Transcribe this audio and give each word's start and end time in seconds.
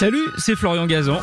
Salut, 0.00 0.30
c'est 0.38 0.56
Florian 0.56 0.86
Gazan. 0.86 1.20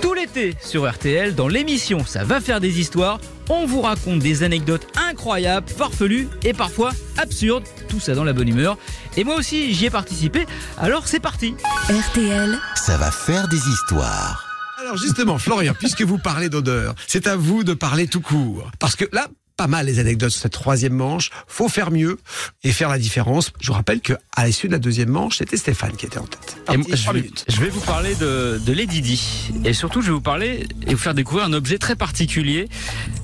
Tout 0.00 0.14
l'été 0.14 0.56
sur 0.58 0.90
RTL, 0.90 1.34
dans 1.34 1.48
l'émission 1.48 2.02
Ça 2.02 2.24
va 2.24 2.40
faire 2.40 2.60
des 2.60 2.80
histoires, 2.80 3.20
on 3.50 3.66
vous 3.66 3.82
raconte 3.82 4.20
des 4.20 4.42
anecdotes 4.42 4.86
incroyables, 4.96 5.68
farfelues 5.68 6.30
et 6.44 6.54
parfois 6.54 6.92
absurdes. 7.18 7.64
Tout 7.90 8.00
ça 8.00 8.14
dans 8.14 8.24
la 8.24 8.32
bonne 8.32 8.48
humeur. 8.48 8.78
Et 9.18 9.24
moi 9.24 9.34
aussi, 9.34 9.74
j'y 9.74 9.84
ai 9.84 9.90
participé. 9.90 10.46
Alors 10.78 11.06
c'est 11.06 11.20
parti. 11.20 11.56
RTL, 11.90 12.58
Ça 12.74 12.96
va 12.96 13.10
faire 13.10 13.48
des 13.48 13.58
histoires. 13.58 14.48
Alors 14.80 14.96
justement, 14.96 15.36
Florian, 15.36 15.74
puisque 15.78 16.00
vous 16.00 16.16
parlez 16.16 16.48
d'odeur, 16.48 16.94
c'est 17.06 17.26
à 17.26 17.36
vous 17.36 17.64
de 17.64 17.74
parler 17.74 18.06
tout 18.06 18.22
court. 18.22 18.70
Parce 18.78 18.96
que 18.96 19.04
là, 19.12 19.26
pas 19.58 19.66
mal 19.66 19.86
les 19.86 19.98
anecdotes 19.98 20.30
sur 20.30 20.40
cette 20.42 20.52
troisième 20.52 20.94
manche. 20.94 21.30
Faut 21.48 21.68
faire 21.68 21.90
mieux 21.90 22.18
et 22.62 22.70
faire 22.72 22.88
la 22.88 22.98
différence. 22.98 23.52
Je 23.60 23.66
vous 23.66 23.72
rappelle 23.74 24.00
que 24.00 24.12
à 24.36 24.46
l'issue 24.46 24.68
de 24.68 24.72
la 24.72 24.78
deuxième 24.78 25.08
manche, 25.10 25.38
c'était 25.38 25.56
Stéphane 25.56 25.96
qui 25.96 26.06
était 26.06 26.18
en 26.18 26.26
tête. 26.26 26.56
Et 26.60 26.64
Parti, 26.64 26.78
moi, 26.78 26.96
je, 26.96 27.02
trois 27.02 27.12
vais, 27.12 27.20
minutes. 27.22 27.44
je 27.48 27.60
vais 27.60 27.68
vous 27.68 27.80
parler 27.80 28.14
de, 28.14 28.60
de 28.64 28.72
Lady 28.72 29.02
Di. 29.02 29.50
Et 29.64 29.72
surtout, 29.72 30.00
je 30.00 30.06
vais 30.06 30.12
vous 30.12 30.20
parler 30.20 30.66
et 30.86 30.94
vous 30.94 31.00
faire 31.00 31.12
découvrir 31.14 31.44
un 31.44 31.52
objet 31.52 31.76
très 31.78 31.96
particulier 31.96 32.68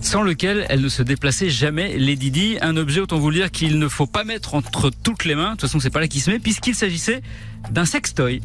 sans 0.04 0.22
lequel 0.22 0.66
elle 0.68 0.80
ne 0.82 0.88
se 0.88 1.02
déplaçait 1.02 1.48
jamais. 1.50 1.96
Lady 1.98 2.30
Di, 2.30 2.56
un 2.60 2.76
objet, 2.76 3.00
autant 3.00 3.18
vous 3.18 3.30
le 3.30 3.36
dire, 3.36 3.50
qu'il 3.50 3.78
ne 3.78 3.88
faut 3.88 4.06
pas 4.06 4.22
mettre 4.24 4.54
entre 4.54 4.90
toutes 5.02 5.24
les 5.24 5.34
mains. 5.34 5.46
De 5.46 5.50
toute 5.52 5.62
façon, 5.62 5.80
c'est 5.80 5.90
pas 5.90 6.00
là 6.00 6.08
qu'il 6.08 6.20
se 6.20 6.30
met, 6.30 6.38
puisqu'il 6.38 6.74
s'agissait 6.74 7.22
d'un 7.70 7.86
sextoy. 7.86 8.40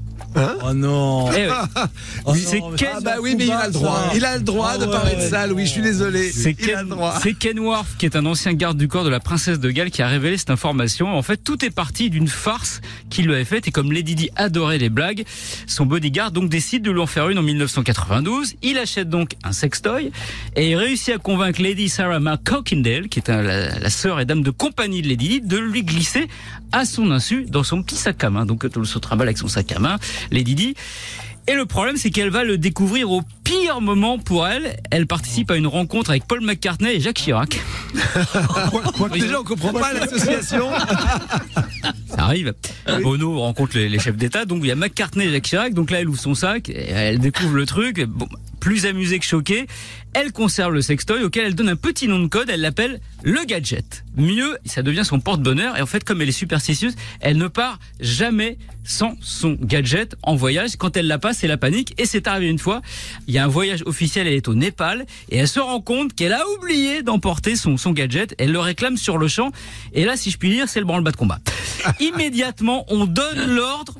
Oh 0.63 0.73
non. 0.73 1.30
Eh 1.34 1.48
oui. 1.48 1.54
Oh 2.26 2.34
c'est 2.35 2.59
non, 2.59 2.70
mais 2.72 2.77
Ken- 2.77 2.90
Ah 2.95 2.99
bah 3.02 3.16
oui, 3.22 3.35
mais 3.38 3.45
il 3.45 3.52
a 3.52 3.66
le 3.68 3.73
droit. 3.73 4.12
Il 4.16 4.23
a 4.23 4.38
le 4.38 4.44
droit 4.44 4.72
Ah 4.73 4.77
de 4.77 4.85
ouais, 4.85 4.91
parler 4.91 5.16
de 5.16 5.22
ça, 5.22 5.48
Louis. 5.48 5.66
Je 5.66 5.72
suis 5.72 5.82
désolé. 5.82 6.32
C'est 6.32 6.55
Il 6.59 6.66
a 6.72 6.76
Ken, 6.76 6.82
le 6.84 6.90
droit. 6.95 7.20
c'est 7.22 7.34
Ken 7.34 7.60
Worth, 7.60 7.88
qui 7.98 8.05
est 8.05 8.16
un 8.16 8.26
ancien 8.26 8.54
garde 8.54 8.77
du 8.77 8.88
corps 8.88 9.04
de 9.04 9.10
la 9.10 9.20
princesse 9.20 9.60
de 9.60 9.70
Galles, 9.71 9.90
qui 9.91 10.02
a 10.02 10.07
révélé 10.07 10.38
cette 10.38 10.52
information. 10.52 11.18
En 11.18 11.21
fait, 11.23 11.38
tout 11.38 11.66
est 11.66 11.70
parti 11.71 12.10
d'une 12.10 12.27
farce 12.27 12.80
qu'il 13.10 13.26
lui 13.26 13.34
avait 13.34 13.44
faite. 13.46 13.68
Et 13.68 13.71
comme 13.71 13.91
Lady 13.91 14.16
Di 14.16 14.30
adorait 14.35 14.77
les 14.77 14.90
blagues, 14.90 15.26
son 15.68 15.85
bodyguard 15.85 16.32
donc 16.32 16.49
décide 16.49 16.84
de 16.84 16.91
lui 16.91 17.02
en 17.02 17.07
faire 17.07 17.27
une 17.30 17.40
en 17.40 17.44
1992. 17.44 18.54
Il 18.62 18.77
achète 18.77 19.10
donc 19.10 19.32
un 19.43 19.52
sextoy 19.52 20.12
et 20.55 20.70
il 20.70 20.76
réussit 20.76 21.15
à 21.15 21.18
convaincre 21.18 21.49
Lady 21.58 21.90
Sarah 21.90 22.20
McCockindale, 22.20 23.10
qui 23.10 23.20
est 23.20 23.28
la, 23.30 23.80
la 23.80 23.90
sœur 23.90 24.20
et 24.20 24.26
dame 24.26 24.44
de 24.44 24.52
compagnie 24.52 25.02
de 25.02 25.08
Lady 25.08 25.30
Di, 25.30 25.42
de 25.42 25.58
lui 25.58 25.84
glisser 25.84 26.28
à 26.72 26.86
son 26.86 27.12
insu 27.12 27.46
dans 27.48 27.64
son 27.64 27.82
petit 27.82 27.96
sac 27.96 28.24
à 28.24 28.30
main. 28.30 28.46
Donc, 28.46 28.64
elle 28.64 28.86
se 28.86 29.00
trimballe 29.00 29.28
avec 29.28 29.38
son 29.38 29.48
sac 29.48 29.72
à 29.72 29.80
main, 29.80 29.98
Lady 30.32 30.55
Di. 30.55 30.76
Et 31.48 31.55
le 31.55 31.66
problème, 31.66 31.98
c'est 31.98 32.12
qu'elle 32.12 32.30
va 32.30 32.44
le 32.44 32.60
découvrir 32.60 33.10
au 33.10 33.24
pire 33.44 33.82
moment 33.82 34.20
pour 34.20 34.48
elle. 34.48 34.77
Elle 34.92 35.08
participe 35.08 35.50
à 35.50 35.55
une 35.55 35.66
rencontre 35.66 36.12
avec 36.12 36.26
Paul 36.26 36.42
McCartney 36.42 36.94
et 36.94 37.00
Jacques 37.00 37.16
Chirac. 37.16 37.60
Déjà, 39.12 39.40
on 39.40 39.44
comprend 39.44 39.74
pas 39.74 39.94
l'association. 39.94 40.70
Ça 42.08 42.24
arrive. 42.24 42.54
Bono 43.02 43.40
rencontre 43.40 43.77
les, 43.77 43.90
les 43.90 43.98
chefs 43.98 44.16
d'État. 44.16 44.46
Donc 44.46 44.60
il 44.62 44.68
y 44.68 44.72
a 44.72 44.76
McCartney 44.76 45.26
et 45.26 45.32
Jacques 45.32 45.46
Chirac. 45.46 45.74
Donc 45.74 45.90
là, 45.90 46.02
elle 46.02 46.10
ouvre 46.10 46.20
son 46.20 46.36
sac, 46.36 46.70
et 46.70 46.92
elle 46.92 47.18
découvre 47.18 47.55
le 47.55 47.66
truc. 47.66 48.04
Bon, 48.04 48.27
plus 48.60 48.85
amusée 48.85 49.20
que 49.20 49.26
choquée, 49.26 49.68
elle 50.13 50.32
conserve 50.32 50.74
le 50.74 50.82
sextoy 50.82 51.24
auquel 51.24 51.46
elle 51.46 51.55
donne 51.55 51.70
un 51.70 51.76
petit 51.76 52.07
nom 52.07 52.20
de 52.20 52.27
code. 52.27 52.49
Elle 52.49 52.62
l'appelle 52.62 52.99
le 53.24 53.43
gadget. 53.46 54.04
Mieux, 54.18 54.57
ça 54.65 54.82
devient 54.82 55.05
son 55.05 55.20
porte-bonheur. 55.20 55.77
Et 55.77 55.82
en 55.82 55.85
fait, 55.85 56.04
comme 56.04 56.21
elle 56.21 56.29
est 56.29 56.34
superstitieuse, 56.34 56.96
elle 57.20 57.37
ne 57.37 57.48
part 57.48 57.80
jamais 57.99 58.57
sans 58.84 59.15
son 59.21 59.55
gadget 59.62 60.15
en 60.24 60.35
voyage. 60.35 60.77
Quand 60.77 60.98
elle 60.98 61.07
l'a 61.07 61.20
pas, 61.20 61.34
c'est 61.34 61.48
la 61.48 61.57
panique. 61.57 61.93
Et 61.99 62.05
c'est 62.05 62.27
arrivé 62.27 62.49
une 62.49 62.60
fois. 62.60 62.82
Il 63.27 63.34
y 63.34 63.37
a 63.37 63.43
un 63.43 63.48
voyage 63.48 63.84
officiel. 63.85 64.25
Elle 64.25 64.34
est 64.34 64.47
au 64.47 64.56
Népal 64.56 65.06
et 65.30 65.38
elle 65.38 65.47
se 65.47 65.59
rend 65.59 65.80
compte 65.81 66.16
qu'elle 66.16 66.34
a 66.34 66.44
oublié 66.57 67.03
d'emporter 67.03 67.56
son, 67.56 67.78
son 67.78 67.91
gadget. 67.91 68.34
Elle 68.40 68.52
le 68.52 68.59
réclame 68.59 68.97
sur 68.97 69.18
le 69.18 69.28
champ. 69.28 69.52
Et 69.94 70.06
là, 70.06 70.18
si 70.18 70.31
je 70.31 70.38
puis 70.38 70.50
dire, 70.50 70.68
c'est 70.68 70.80
le 70.80 70.85
branle-bas 70.85 71.12
de 71.12 71.18
combat. 71.18 71.40
Immédiatement, 72.00 72.85
on 72.90 73.06
donne 73.06 73.56
l'ordre 73.56 73.96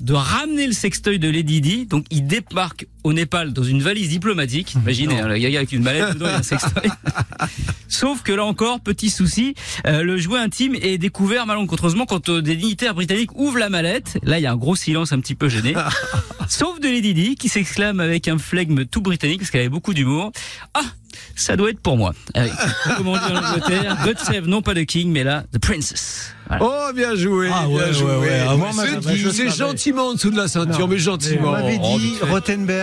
de 0.00 0.14
ramener 0.14 0.66
le 0.66 0.72
sextoy 0.72 1.18
de 1.18 1.28
Lady 1.28 1.60
Di. 1.60 1.86
Donc, 1.86 2.06
il 2.10 2.26
débarque 2.26 2.86
au 3.04 3.12
Népal 3.12 3.52
dans 3.52 3.62
une 3.62 3.82
valise 3.82 4.08
diplomatique. 4.08 4.74
Imaginez, 4.74 5.20
hein, 5.20 5.28
le 5.28 5.38
gars 5.38 5.58
avec 5.58 5.72
une 5.72 5.82
mallette 5.82 6.14
dedans 6.14 6.28
et 6.28 6.34
un 6.34 6.42
sextoy. 6.42 6.90
Sauf 7.90 8.22
que 8.22 8.32
là 8.32 8.44
encore, 8.44 8.80
petit 8.80 9.10
souci, 9.10 9.54
euh, 9.86 10.02
le 10.02 10.16
jouet 10.16 10.38
intime 10.38 10.74
est 10.80 10.96
découvert 10.96 11.44
malencontreusement 11.44 12.06
quand 12.06 12.28
euh, 12.28 12.40
des 12.40 12.54
dignitaires 12.56 12.94
britanniques 12.94 13.34
ouvrent 13.36 13.58
la 13.58 13.68
mallette. 13.68 14.16
Là, 14.22 14.38
il 14.38 14.42
y 14.42 14.46
a 14.46 14.52
un 14.52 14.56
gros 14.56 14.76
silence 14.76 15.12
un 15.12 15.20
petit 15.20 15.34
peu 15.34 15.48
gêné. 15.48 15.74
Sauf 16.48 16.80
de 16.80 16.88
Lady 16.88 17.12
Di 17.14 17.34
qui 17.34 17.48
s'exclame 17.48 18.00
avec 18.00 18.26
un 18.28 18.38
flegme 18.38 18.84
tout 18.84 19.00
britannique 19.02 19.40
parce 19.40 19.50
qu'elle 19.50 19.60
avait 19.62 19.68
beaucoup 19.68 19.92
d'humour. 19.94 20.32
Ah, 20.74 20.80
ça 21.36 21.56
doit 21.56 21.70
être 21.70 21.80
pour 21.80 21.96
moi. 21.96 22.12
Avec, 22.34 22.52
comment 22.96 23.12
on 23.12 23.16
dit 23.16 23.32
en 23.32 23.44
Angleterre, 23.44 23.98
God 24.04 24.18
save 24.18 24.46
non 24.46 24.62
pas 24.62 24.74
the 24.74 24.84
king, 24.84 25.10
mais 25.12 25.24
là, 25.24 25.44
the 25.52 25.58
princess. 25.58 26.34
Voilà. 26.48 26.64
Oh, 26.64 26.92
bien 26.92 27.14
joué. 27.14 27.48
Ah 27.52 27.66
bien 27.68 27.76
ouais, 27.76 27.92
joué. 27.92 28.10
ouais, 28.10 28.18
ouais. 28.18 28.44
Ah, 28.48 29.30
C'est 29.32 29.50
gentiment 29.56 30.08
en 30.08 30.14
dessous 30.14 30.30
de 30.30 30.36
la 30.36 30.48
ceinture, 30.48 30.88
mais 30.88 30.96
On 30.96 30.98
gentiment. 30.98 31.52
m'avait 31.52 31.78
Oh, 31.80 31.96
dit 31.98 32.14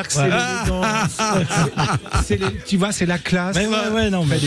c'est 0.10 0.24
l'élégance. 0.24 1.18
C'est 2.26 2.38
les- 2.38 2.58
tu 2.66 2.78
vois, 2.78 2.92
c'est 2.94 3.06
la 3.06 3.18
classe. 3.18 3.56
Mais 3.58 3.68
ouais, 3.68 3.90
ouais, 3.94 4.10
non, 4.10 4.26
mais 4.26 4.38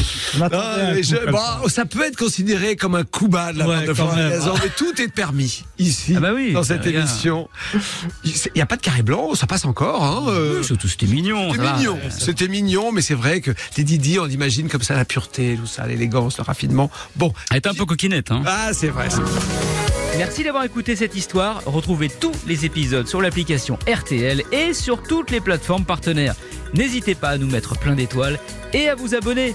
on 0.41 0.50
Ah, 0.53 0.77
mais 0.95 1.03
je- 1.03 1.17
comme 1.17 1.31
bon, 1.33 1.69
ça. 1.69 1.85
peut 1.85 2.05
être 2.05 2.17
considéré 2.17 2.77
comme 2.77 2.95
un 2.95 3.05
coup 3.05 3.29
bas 3.29 3.53
de 3.53 3.59
la 3.59 3.67
Ouais, 3.69 3.75
part 3.77 3.87
de 3.87 3.95
Florian. 3.95 4.29
Gazan, 4.31 4.55
mais 4.63 4.71
tout 4.77 5.01
est 5.01 5.09
permis 5.09 5.65
ici, 5.79 6.15
Ah 6.17 6.21
bah 6.21 6.31
oui, 6.35 6.53
dans 6.53 6.63
cette 6.63 6.85
regarde. 6.85 7.07
émission. 7.09 7.49
Il 8.25 8.33
n'y 8.57 8.63
a 8.63 8.67
pas 8.67 8.77
de 8.77 8.83
carré 8.83 9.03
blanc, 9.03 9.35
ça 9.35 9.47
passe 9.47 9.65
encore. 9.65 10.03
Hein, 10.05 10.25
euh, 10.29 10.63
Oui, 10.69 10.79
c'était 10.89 11.07
mignon. 11.07 11.53
C'était 11.53 11.73
mignon, 11.73 11.99
c'était 12.19 12.49
mignon, 12.49 12.93
mais 12.93 13.03
c'est 13.03 13.15
vrai 13.15 13.41
que 13.41 13.51
les 13.77 13.85
Didi, 13.85 14.19
on 14.19 14.27
imagine 14.27 14.69
comme 14.69 14.83
ça 14.83 14.95
la 14.95 15.05
pureté, 15.05 15.57
tout 15.61 15.67
ça, 15.67 15.87
l'élégance, 15.87 16.39
le 16.39 16.43
raffinement. 16.45 16.91
Bon, 17.17 17.33
Elle 17.51 17.59
était 17.59 17.69
un 17.69 17.75
peu 17.75 17.85
coquinette. 17.87 18.31
Hein. 18.31 18.43
ah 18.47 18.71
c'est 18.73 18.89
vrai. 18.89 19.09
Merci 20.19 20.43
d'avoir 20.45 20.65
écouté 20.65 20.97
cette 20.97 21.15
histoire. 21.17 21.63
Retrouvez 21.67 22.09
tous 22.11 22.33
les 22.47 22.65
épisodes 22.65 23.07
sur 23.07 23.23
l'application 23.23 23.79
RTL 23.91 24.43
et 24.53 24.75
sur 24.75 25.03
toutes 25.03 25.31
les 25.31 25.41
plateformes 25.41 25.85
partenaires. 25.85 26.35
N'hésitez 26.75 27.15
pas 27.15 27.29
à 27.31 27.39
nous 27.39 27.47
mettre 27.47 27.79
plein 27.79 27.95
d'étoiles 27.95 28.39
et 28.73 28.89
à 28.89 28.95
vous 28.95 29.15
abonner. 29.15 29.55